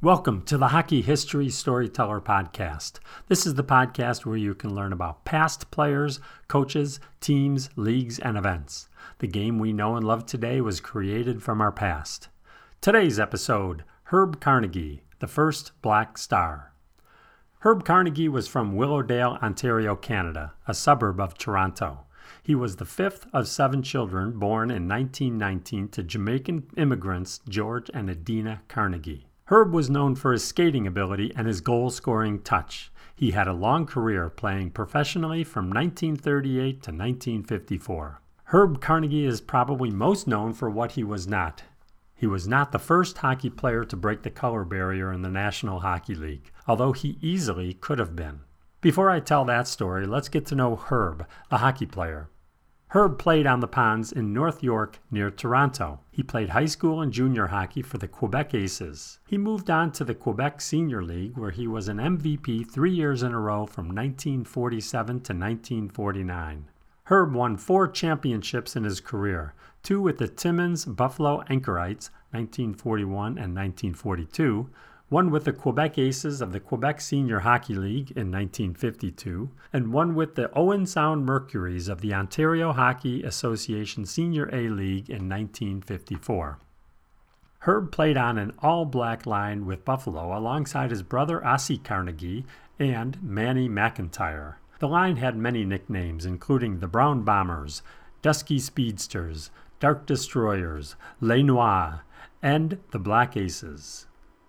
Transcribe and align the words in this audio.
Welcome 0.00 0.42
to 0.42 0.56
the 0.56 0.68
Hockey 0.68 1.02
History 1.02 1.50
Storyteller 1.50 2.20
Podcast. 2.20 3.00
This 3.26 3.44
is 3.44 3.54
the 3.54 3.64
podcast 3.64 4.24
where 4.24 4.36
you 4.36 4.54
can 4.54 4.72
learn 4.72 4.92
about 4.92 5.24
past 5.24 5.72
players, 5.72 6.20
coaches, 6.46 7.00
teams, 7.20 7.68
leagues, 7.74 8.20
and 8.20 8.38
events. 8.38 8.88
The 9.18 9.26
game 9.26 9.58
we 9.58 9.72
know 9.72 9.96
and 9.96 10.06
love 10.06 10.24
today 10.24 10.60
was 10.60 10.78
created 10.78 11.42
from 11.42 11.60
our 11.60 11.72
past. 11.72 12.28
Today's 12.80 13.18
episode 13.18 13.82
Herb 14.04 14.40
Carnegie, 14.40 15.02
the 15.18 15.26
first 15.26 15.72
Black 15.82 16.16
Star. 16.16 16.72
Herb 17.62 17.84
Carnegie 17.84 18.28
was 18.28 18.46
from 18.46 18.76
Willowdale, 18.76 19.36
Ontario, 19.42 19.96
Canada, 19.96 20.52
a 20.68 20.74
suburb 20.74 21.18
of 21.18 21.36
Toronto. 21.36 22.04
He 22.40 22.54
was 22.54 22.76
the 22.76 22.84
fifth 22.84 23.26
of 23.32 23.48
seven 23.48 23.82
children 23.82 24.38
born 24.38 24.70
in 24.70 24.86
1919 24.86 25.88
to 25.88 26.04
Jamaican 26.04 26.68
immigrants 26.76 27.40
George 27.48 27.90
and 27.92 28.08
Adina 28.08 28.62
Carnegie. 28.68 29.27
Herb 29.50 29.72
was 29.72 29.88
known 29.88 30.14
for 30.14 30.32
his 30.32 30.44
skating 30.44 30.86
ability 30.86 31.32
and 31.34 31.46
his 31.46 31.62
goal 31.62 31.88
scoring 31.88 32.40
touch. 32.42 32.92
He 33.16 33.30
had 33.30 33.48
a 33.48 33.54
long 33.54 33.86
career 33.86 34.28
playing 34.28 34.72
professionally 34.72 35.42
from 35.42 35.70
1938 35.70 36.82
to 36.82 36.90
1954. 36.90 38.20
Herb 38.44 38.82
Carnegie 38.82 39.24
is 39.24 39.40
probably 39.40 39.90
most 39.90 40.26
known 40.26 40.52
for 40.52 40.68
what 40.68 40.92
he 40.92 41.02
was 41.02 41.26
not. 41.26 41.62
He 42.14 42.26
was 42.26 42.46
not 42.46 42.72
the 42.72 42.78
first 42.78 43.16
hockey 43.16 43.48
player 43.48 43.84
to 43.84 43.96
break 43.96 44.22
the 44.22 44.28
color 44.28 44.64
barrier 44.64 45.10
in 45.14 45.22
the 45.22 45.30
National 45.30 45.80
Hockey 45.80 46.14
League, 46.14 46.52
although 46.66 46.92
he 46.92 47.16
easily 47.22 47.72
could 47.72 47.98
have 47.98 48.14
been. 48.14 48.40
Before 48.82 49.08
I 49.08 49.18
tell 49.18 49.46
that 49.46 49.66
story, 49.66 50.06
let's 50.06 50.28
get 50.28 50.44
to 50.46 50.56
know 50.56 50.76
Herb, 50.76 51.26
the 51.48 51.56
hockey 51.56 51.86
player. 51.86 52.28
Herb 52.90 53.18
played 53.18 53.46
on 53.46 53.60
the 53.60 53.68
ponds 53.68 54.12
in 54.12 54.32
North 54.32 54.62
York 54.62 54.98
near 55.10 55.30
Toronto. 55.30 56.00
He 56.10 56.22
played 56.22 56.48
high 56.48 56.66
school 56.66 57.02
and 57.02 57.12
junior 57.12 57.48
hockey 57.48 57.82
for 57.82 57.98
the 57.98 58.08
Quebec 58.08 58.54
Aces. 58.54 59.18
He 59.26 59.36
moved 59.36 59.68
on 59.68 59.92
to 59.92 60.04
the 60.04 60.14
Quebec 60.14 60.62
Senior 60.62 61.02
League, 61.02 61.36
where 61.36 61.50
he 61.50 61.66
was 61.66 61.88
an 61.88 61.98
MVP 61.98 62.70
three 62.70 62.92
years 62.92 63.22
in 63.22 63.34
a 63.34 63.38
row 63.38 63.66
from 63.66 63.88
1947 63.88 65.06
to 65.06 65.32
1949. 65.34 66.64
Herb 67.04 67.34
won 67.34 67.58
four 67.58 67.88
championships 67.88 68.74
in 68.74 68.84
his 68.84 69.00
career 69.00 69.54
two 69.82 70.00
with 70.00 70.18
the 70.18 70.28
Timmins 70.28 70.84
Buffalo 70.84 71.42
Ankerites, 71.48 72.10
1941 72.32 73.38
and 73.38 73.54
1942, 73.54 74.68
one 75.08 75.30
with 75.30 75.44
the 75.44 75.52
Quebec 75.54 75.96
Aces 75.96 76.42
of 76.42 76.52
the 76.52 76.60
Quebec 76.60 77.00
Senior 77.00 77.38
Hockey 77.38 77.74
League 77.74 78.10
in 78.10 78.30
1952, 78.30 79.50
and 79.72 79.90
one 79.90 80.14
with 80.14 80.34
the 80.34 80.52
Owen 80.52 80.84
Sound 80.84 81.24
Mercuries 81.24 81.88
of 81.88 82.02
the 82.02 82.12
Ontario 82.12 82.72
Hockey 82.72 83.22
Association 83.22 84.04
Senior 84.04 84.50
A 84.52 84.68
League 84.68 85.08
in 85.08 85.26
1954. 85.26 86.58
Herb 87.60 87.90
played 87.90 88.18
on 88.18 88.36
an 88.36 88.52
all 88.58 88.84
black 88.84 89.24
line 89.24 89.64
with 89.64 89.84
Buffalo 89.84 90.36
alongside 90.36 90.90
his 90.90 91.02
brother 91.02 91.40
Ossie 91.40 91.82
Carnegie 91.82 92.44
and 92.78 93.22
Manny 93.22 93.66
McIntyre. 93.66 94.56
The 94.78 94.88
line 94.88 95.16
had 95.16 95.36
many 95.36 95.64
nicknames, 95.64 96.26
including 96.26 96.80
the 96.80 96.86
Brown 96.86 97.22
Bombers, 97.22 97.82
Dusky 98.20 98.58
Speedsters, 98.58 99.50
Dark 99.80 100.06
Destroyers, 100.06 100.96
Les 101.22 101.42
Noirs, 101.42 102.00
and 102.42 102.78
the 102.90 102.98
Black 102.98 103.36
Aces. 103.38 104.07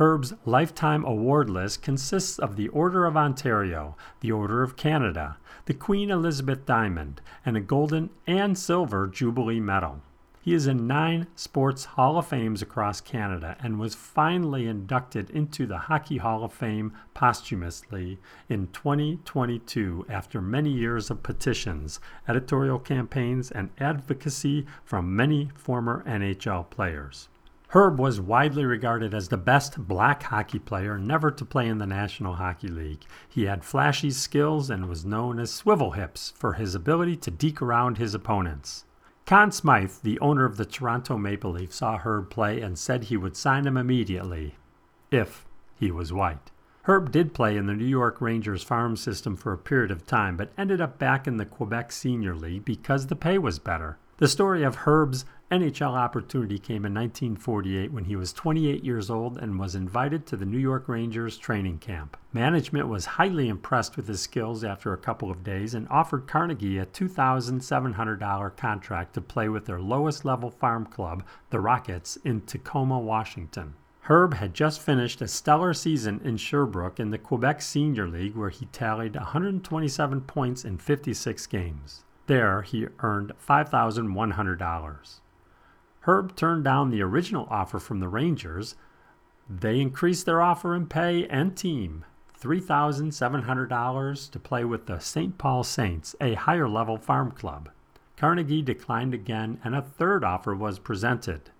Herb's 0.00 0.32
lifetime 0.46 1.04
award 1.04 1.50
list 1.50 1.82
consists 1.82 2.38
of 2.38 2.56
the 2.56 2.68
Order 2.68 3.04
of 3.04 3.18
Ontario, 3.18 3.98
the 4.20 4.32
Order 4.32 4.62
of 4.62 4.74
Canada, 4.74 5.36
the 5.66 5.74
Queen 5.74 6.10
Elizabeth 6.10 6.64
Diamond, 6.64 7.20
and 7.44 7.54
a 7.54 7.60
golden 7.60 8.08
and 8.26 8.56
silver 8.56 9.06
Jubilee 9.06 9.60
Medal. 9.60 10.00
He 10.40 10.54
is 10.54 10.66
in 10.66 10.86
nine 10.86 11.26
Sports 11.36 11.84
Hall 11.84 12.16
of 12.16 12.26
Fames 12.26 12.62
across 12.62 13.02
Canada 13.02 13.58
and 13.62 13.78
was 13.78 13.94
finally 13.94 14.66
inducted 14.66 15.28
into 15.28 15.66
the 15.66 15.76
Hockey 15.76 16.16
Hall 16.16 16.44
of 16.44 16.54
Fame 16.54 16.94
posthumously 17.12 18.18
in 18.48 18.68
2022 18.68 20.06
after 20.08 20.40
many 20.40 20.70
years 20.70 21.10
of 21.10 21.22
petitions, 21.22 22.00
editorial 22.26 22.78
campaigns, 22.78 23.50
and 23.50 23.68
advocacy 23.78 24.64
from 24.82 25.14
many 25.14 25.50
former 25.56 26.02
NHL 26.06 26.70
players. 26.70 27.28
Herb 27.72 28.00
was 28.00 28.20
widely 28.20 28.64
regarded 28.64 29.14
as 29.14 29.28
the 29.28 29.36
best 29.36 29.86
black 29.86 30.24
hockey 30.24 30.58
player 30.58 30.98
never 30.98 31.30
to 31.30 31.44
play 31.44 31.68
in 31.68 31.78
the 31.78 31.86
National 31.86 32.34
Hockey 32.34 32.66
League. 32.66 33.04
He 33.28 33.44
had 33.44 33.64
flashy 33.64 34.10
skills 34.10 34.70
and 34.70 34.88
was 34.88 35.04
known 35.04 35.38
as 35.38 35.52
Swivel 35.52 35.92
Hips 35.92 36.32
for 36.36 36.54
his 36.54 36.74
ability 36.74 37.14
to 37.18 37.30
deke 37.30 37.62
around 37.62 37.96
his 37.96 38.12
opponents. 38.12 38.86
Conn 39.24 39.52
Smythe, 39.52 39.92
the 40.02 40.18
owner 40.18 40.44
of 40.44 40.56
the 40.56 40.64
Toronto 40.64 41.16
Maple 41.16 41.52
Leafs, 41.52 41.76
saw 41.76 41.96
Herb 41.98 42.28
play 42.28 42.60
and 42.60 42.76
said 42.76 43.04
he 43.04 43.16
would 43.16 43.36
sign 43.36 43.68
him 43.68 43.76
immediately 43.76 44.56
if 45.12 45.46
he 45.76 45.92
was 45.92 46.12
white. 46.12 46.50
Herb 46.84 47.12
did 47.12 47.34
play 47.34 47.56
in 47.56 47.66
the 47.66 47.74
New 47.74 47.84
York 47.86 48.20
Rangers 48.20 48.64
farm 48.64 48.96
system 48.96 49.36
for 49.36 49.52
a 49.52 49.58
period 49.58 49.92
of 49.92 50.06
time, 50.06 50.36
but 50.36 50.50
ended 50.58 50.80
up 50.80 50.98
back 50.98 51.28
in 51.28 51.36
the 51.36 51.46
Quebec 51.46 51.92
Senior 51.92 52.34
League 52.34 52.64
because 52.64 53.06
the 53.06 53.14
pay 53.14 53.38
was 53.38 53.60
better. 53.60 53.96
The 54.20 54.28
story 54.28 54.64
of 54.64 54.74
Herb's 54.84 55.24
NHL 55.50 55.94
opportunity 55.94 56.58
came 56.58 56.84
in 56.84 56.92
1948 56.92 57.90
when 57.90 58.04
he 58.04 58.16
was 58.16 58.34
28 58.34 58.84
years 58.84 59.08
old 59.08 59.38
and 59.38 59.58
was 59.58 59.74
invited 59.74 60.26
to 60.26 60.36
the 60.36 60.44
New 60.44 60.58
York 60.58 60.90
Rangers 60.90 61.38
training 61.38 61.78
camp. 61.78 62.18
Management 62.30 62.88
was 62.88 63.16
highly 63.16 63.48
impressed 63.48 63.96
with 63.96 64.06
his 64.08 64.20
skills 64.20 64.62
after 64.62 64.92
a 64.92 64.98
couple 64.98 65.30
of 65.30 65.42
days 65.42 65.72
and 65.72 65.88
offered 65.88 66.26
Carnegie 66.26 66.76
a 66.76 66.84
$2,700 66.84 68.56
contract 68.58 69.14
to 69.14 69.22
play 69.22 69.48
with 69.48 69.64
their 69.64 69.80
lowest 69.80 70.26
level 70.26 70.50
farm 70.50 70.84
club, 70.84 71.24
the 71.48 71.58
Rockets, 71.58 72.18
in 72.22 72.42
Tacoma, 72.42 72.98
Washington. 72.98 73.72
Herb 74.02 74.34
had 74.34 74.52
just 74.52 74.82
finished 74.82 75.22
a 75.22 75.28
stellar 75.28 75.72
season 75.72 76.20
in 76.22 76.36
Sherbrooke 76.36 77.00
in 77.00 77.08
the 77.08 77.16
Quebec 77.16 77.62
Senior 77.62 78.06
League 78.06 78.36
where 78.36 78.50
he 78.50 78.66
tallied 78.66 79.14
127 79.14 80.20
points 80.20 80.66
in 80.66 80.76
56 80.76 81.46
games. 81.46 82.04
There, 82.30 82.62
he 82.62 82.86
earned 83.00 83.32
$5,100. 83.44 85.20
Herb 86.02 86.36
turned 86.36 86.62
down 86.62 86.90
the 86.90 87.02
original 87.02 87.48
offer 87.50 87.80
from 87.80 87.98
the 87.98 88.06
Rangers. 88.06 88.76
They 89.48 89.80
increased 89.80 90.26
their 90.26 90.40
offer 90.40 90.76
in 90.76 90.86
pay 90.86 91.26
and 91.26 91.56
team 91.56 92.04
$3,700 92.40 94.30
to 94.30 94.38
play 94.38 94.64
with 94.64 94.86
the 94.86 95.00
St. 95.00 95.38
Paul 95.38 95.64
Saints, 95.64 96.14
a 96.20 96.34
higher 96.34 96.68
level 96.68 96.98
farm 96.98 97.32
club. 97.32 97.68
Carnegie 98.16 98.62
declined 98.62 99.12
again, 99.12 99.58
and 99.64 99.74
a 99.74 99.82
third 99.82 100.22
offer 100.22 100.54
was 100.54 100.78
presented. 100.78 101.50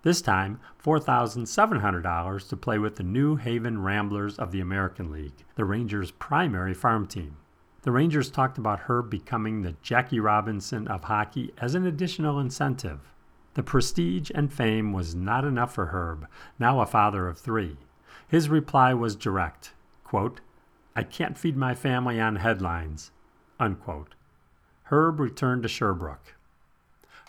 This 0.00 0.22
time, 0.22 0.60
$4,700 0.82 2.48
to 2.48 2.56
play 2.56 2.78
with 2.78 2.96
the 2.96 3.02
New 3.02 3.36
Haven 3.36 3.82
Ramblers 3.82 4.38
of 4.38 4.50
the 4.50 4.60
American 4.60 5.12
League, 5.12 5.44
the 5.56 5.66
Rangers' 5.66 6.10
primary 6.10 6.72
farm 6.72 7.06
team. 7.06 7.36
The 7.82 7.92
Rangers 7.92 8.30
talked 8.30 8.58
about 8.58 8.80
her 8.80 9.00
becoming 9.00 9.62
the 9.62 9.74
Jackie 9.82 10.20
Robinson 10.20 10.86
of 10.88 11.04
hockey 11.04 11.52
as 11.58 11.74
an 11.74 11.86
additional 11.86 12.38
incentive. 12.38 13.00
The 13.54 13.62
prestige 13.62 14.30
and 14.34 14.52
fame 14.52 14.92
was 14.92 15.14
not 15.14 15.44
enough 15.44 15.74
for 15.74 15.86
Herb, 15.86 16.26
now 16.58 16.80
a 16.80 16.86
father 16.86 17.26
of 17.26 17.38
three. 17.38 17.78
His 18.28 18.48
reply 18.48 18.92
was 18.94 19.16
direct 19.16 19.72
quote, 20.04 20.40
I 20.96 21.04
can't 21.04 21.38
feed 21.38 21.56
my 21.56 21.72
family 21.74 22.20
on 22.20 22.36
headlines. 22.36 23.12
Unquote. 23.60 24.16
Herb 24.84 25.20
returned 25.20 25.62
to 25.62 25.68
Sherbrooke. 25.68 26.34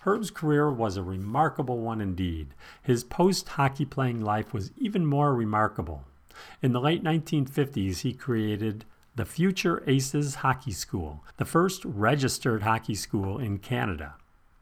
Herb's 0.02 0.32
career 0.32 0.72
was 0.72 0.98
a 0.98 1.04
remarkable 1.04 1.78
one 1.78 2.02
indeed. 2.02 2.56
His 2.82 3.04
post 3.04 3.50
hockey 3.50 3.86
playing 3.86 4.20
life 4.22 4.52
was 4.52 4.72
even 4.78 5.06
more 5.06 5.36
remarkable. 5.36 6.06
In 6.64 6.72
the 6.72 6.82
late 6.82 7.04
1950s, 7.04 8.00
he 8.00 8.14
created 8.14 8.84
the 9.14 9.26
Future 9.26 9.84
Aces 9.88 10.36
Hockey 10.36 10.72
School, 10.72 11.26
the 11.36 11.44
first 11.44 11.84
registered 11.84 12.64
hockey 12.64 12.96
school 12.96 13.40
in 13.40 13.58
Canada. 13.58 14.16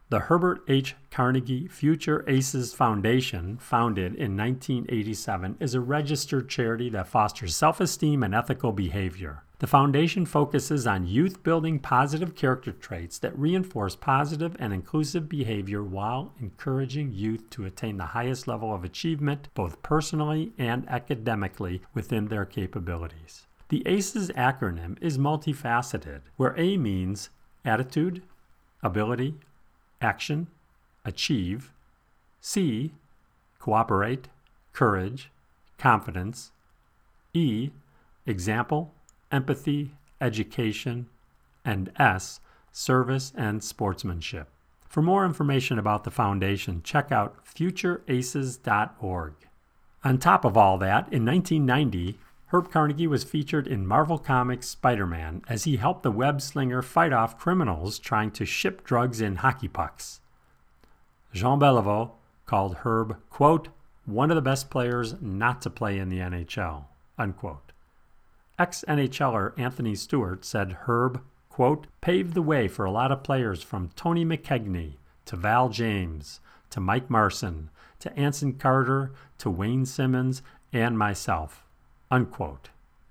The 0.09 0.21
Herbert 0.21 0.63
H. 0.67 0.95
Carnegie 1.11 1.67
Future 1.67 2.25
Aces 2.27 2.73
Foundation, 2.73 3.59
founded 3.59 4.15
in 4.15 4.35
1987, 4.35 5.57
is 5.59 5.75
a 5.75 5.79
registered 5.79 6.49
charity 6.49 6.89
that 6.89 7.07
fosters 7.07 7.55
self 7.55 7.79
esteem 7.79 8.23
and 8.23 8.33
ethical 8.33 8.71
behavior. 8.71 9.43
The 9.59 9.67
foundation 9.67 10.25
focuses 10.25 10.87
on 10.87 11.05
youth 11.05 11.43
building 11.43 11.77
positive 11.77 12.33
character 12.33 12.71
traits 12.71 13.19
that 13.19 13.37
reinforce 13.37 13.95
positive 13.95 14.55
and 14.57 14.73
inclusive 14.73 15.29
behavior 15.29 15.83
while 15.83 16.33
encouraging 16.41 17.11
youth 17.11 17.47
to 17.51 17.65
attain 17.65 17.97
the 17.97 18.05
highest 18.17 18.47
level 18.47 18.73
of 18.73 18.83
achievement, 18.83 19.49
both 19.53 19.83
personally 19.83 20.53
and 20.57 20.89
academically, 20.89 21.83
within 21.93 22.29
their 22.29 22.45
capabilities. 22.45 23.45
The 23.69 23.83
ACES 23.87 24.31
acronym 24.31 24.97
is 24.99 25.19
multifaceted, 25.19 26.21
where 26.37 26.55
A 26.57 26.75
means 26.75 27.29
attitude, 27.63 28.23
ability, 28.81 29.35
action, 30.01 30.47
achieve, 31.05 31.71
C, 32.41 32.91
cooperate, 33.59 34.27
courage, 34.73 35.29
confidence, 35.77 36.51
E, 37.33 37.69
example, 38.25 38.91
empathy, 39.31 39.91
education, 40.19 41.07
and 41.63 41.91
S, 41.99 42.39
service 42.71 43.31
and 43.37 43.63
sportsmanship. 43.63 44.47
For 44.87 45.03
more 45.03 45.25
information 45.25 45.77
about 45.77 46.05
the 46.05 46.11
foundation, 46.11 46.81
check 46.83 47.11
out 47.11 47.45
futureaces.org. 47.45 49.33
On 50.03 50.17
top 50.17 50.45
of 50.45 50.57
all 50.57 50.77
that, 50.79 51.11
in 51.13 51.23
1990, 51.25 52.17
Herb 52.51 52.71
Carnegie 52.71 53.07
was 53.07 53.23
featured 53.23 53.67
in 53.67 53.85
Marvel 53.85 54.17
Comics 54.17 54.67
Spider 54.67 55.05
Man 55.05 55.43
as 55.47 55.65
he 55.65 55.77
helped 55.77 56.01
the 56.01 56.11
web 56.11 56.41
slinger 56.41 56.81
fight 56.81 57.13
off 57.13 57.37
criminals 57.37 57.99
trying 57.99 58.31
to 58.31 58.45
ship 58.45 58.83
drugs 58.83 59.21
in 59.21 59.37
hockey 59.37 59.67
pucks. 59.67 60.19
Jean 61.31 61.59
Beliveau 61.59 62.11
called 62.47 62.77
Herb, 62.77 63.17
quote, 63.29 63.69
one 64.05 64.31
of 64.31 64.35
the 64.35 64.41
best 64.41 64.71
players 64.71 65.15
not 65.21 65.61
to 65.61 65.69
play 65.69 65.99
in 65.99 66.09
the 66.09 66.17
NHL, 66.17 66.85
unquote. 67.19 67.71
Ex 68.57 68.83
NHLer 68.87 69.57
Anthony 69.59 69.93
Stewart 69.93 70.43
said 70.43 70.79
Herb, 70.87 71.21
quote, 71.49 71.85
paved 72.01 72.33
the 72.33 72.41
way 72.41 72.67
for 72.67 72.83
a 72.83 72.91
lot 72.91 73.11
of 73.11 73.23
players 73.23 73.61
from 73.61 73.91
Tony 73.95 74.25
McKegney 74.25 74.93
to 75.25 75.35
Val 75.35 75.69
James 75.69 76.39
to 76.71 76.79
Mike 76.79 77.09
Marson 77.09 77.69
to 77.99 78.11
Anson 78.17 78.53
Carter 78.53 79.11
to 79.37 79.51
Wayne 79.51 79.85
Simmonds 79.85 80.41
and 80.73 80.97
myself, 80.97 81.63
unquote. 82.11 82.69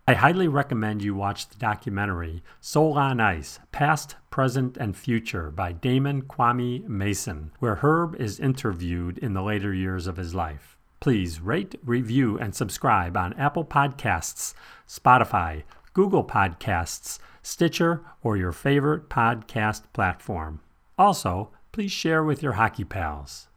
I 0.08 0.14
highly 0.14 0.48
recommend 0.48 1.02
you 1.02 1.14
watch 1.14 1.48
the 1.48 1.58
documentary 1.58 2.42
Soul 2.62 2.96
on 2.96 3.20
Ice 3.20 3.58
Past, 3.72 4.16
Present, 4.30 4.78
and 4.78 4.96
Future 4.96 5.50
by 5.50 5.72
Damon 5.72 6.22
Kwame 6.22 6.88
Mason, 6.88 7.52
where 7.58 7.76
Herb 7.76 8.16
is 8.18 8.40
interviewed 8.40 9.18
in 9.18 9.34
the 9.34 9.42
later 9.42 9.74
years 9.74 10.06
of 10.06 10.16
his 10.16 10.34
life. 10.34 10.78
Please 11.00 11.40
rate, 11.40 11.74
review, 11.84 12.38
and 12.38 12.54
subscribe 12.54 13.18
on 13.18 13.34
Apple 13.34 13.66
Podcasts, 13.66 14.54
Spotify, 14.88 15.64
Google 15.92 16.24
Podcasts, 16.24 17.18
Stitcher, 17.42 18.00
or 18.22 18.36
your 18.36 18.52
favorite 18.52 19.10
podcast 19.10 19.82
platform. 19.92 20.60
Also, 20.96 21.50
please 21.70 21.92
share 21.92 22.24
with 22.24 22.42
your 22.42 22.52
hockey 22.52 22.84
pals. 22.84 23.48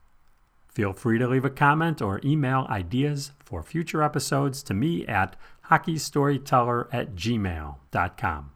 Feel 0.71 0.93
free 0.93 1.17
to 1.19 1.27
leave 1.27 1.43
a 1.43 1.49
comment 1.49 2.01
or 2.01 2.21
email 2.23 2.65
ideas 2.69 3.33
for 3.39 3.61
future 3.61 4.01
episodes 4.01 4.63
to 4.63 4.73
me 4.73 5.05
at 5.05 5.35
hockeystoryteller 5.69 6.87
at 6.93 7.13
gmail.com. 7.15 8.51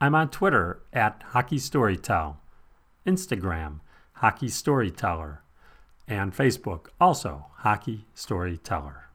I'm 0.00 0.14
on 0.14 0.30
Twitter 0.30 0.82
at 0.92 1.22
hockeystorytell, 1.32 2.36
Instagram, 3.06 3.80
hockey 4.14 4.48
storyteller, 4.48 5.42
and 6.08 6.34
Facebook, 6.34 6.86
also 7.00 7.46
hockey 7.58 8.06
storyteller. 8.14 9.09